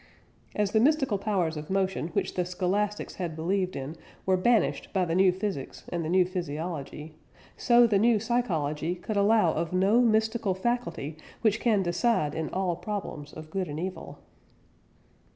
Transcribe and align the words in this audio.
As 0.55 0.71
the 0.71 0.79
mystical 0.79 1.19
powers 1.19 1.55
of 1.57 1.69
motion 1.69 2.07
which 2.13 2.33
the 2.33 2.43
Scholastics 2.43 3.17
had 3.17 3.35
believed 3.35 3.75
in 3.75 3.95
were 4.25 4.35
banished 4.35 4.91
by 4.93 5.05
the 5.05 5.13
new 5.13 5.31
physics 5.31 5.83
and 5.89 6.03
the 6.03 6.09
new 6.09 6.25
physiology, 6.25 7.13
so 7.55 7.85
the 7.85 7.99
new 7.99 8.19
psychology 8.19 8.95
could 8.95 9.15
allow 9.15 9.53
of 9.53 9.73
no 9.73 10.01
mystical 10.01 10.55
faculty 10.55 11.17
which 11.41 11.59
can 11.59 11.83
decide 11.83 12.33
in 12.33 12.49
all 12.49 12.75
problems 12.75 13.31
of 13.31 13.51
good 13.51 13.67
and 13.67 13.79
evil. 13.79 14.17